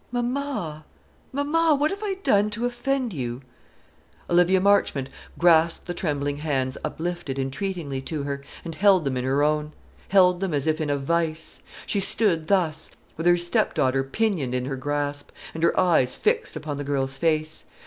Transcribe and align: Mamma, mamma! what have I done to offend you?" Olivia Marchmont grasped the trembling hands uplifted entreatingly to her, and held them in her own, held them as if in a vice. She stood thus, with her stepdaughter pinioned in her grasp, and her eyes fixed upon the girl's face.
Mamma, 0.11 0.83
mamma! 1.31 1.75
what 1.79 1.91
have 1.91 2.01
I 2.01 2.15
done 2.15 2.49
to 2.49 2.65
offend 2.65 3.13
you?" 3.13 3.43
Olivia 4.31 4.59
Marchmont 4.59 5.09
grasped 5.37 5.85
the 5.85 5.93
trembling 5.93 6.37
hands 6.37 6.75
uplifted 6.83 7.37
entreatingly 7.37 8.01
to 8.01 8.23
her, 8.23 8.41
and 8.65 8.73
held 8.73 9.05
them 9.05 9.15
in 9.15 9.23
her 9.25 9.43
own, 9.43 9.73
held 10.07 10.39
them 10.39 10.55
as 10.55 10.65
if 10.65 10.81
in 10.81 10.89
a 10.89 10.97
vice. 10.97 11.61
She 11.85 11.99
stood 11.99 12.47
thus, 12.47 12.89
with 13.15 13.27
her 13.27 13.37
stepdaughter 13.37 14.03
pinioned 14.03 14.55
in 14.55 14.65
her 14.65 14.75
grasp, 14.75 15.29
and 15.53 15.61
her 15.61 15.79
eyes 15.79 16.15
fixed 16.15 16.55
upon 16.55 16.77
the 16.77 16.83
girl's 16.83 17.17
face. 17.19 17.65